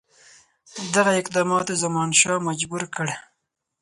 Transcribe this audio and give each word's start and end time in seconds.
دغه 0.95 1.11
اقداماتو 1.21 1.79
زمانشاه 1.83 2.39
مجبور 2.47 2.83
کړ. 2.95 3.07